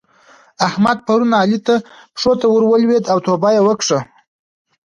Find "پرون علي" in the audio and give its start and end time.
1.05-1.59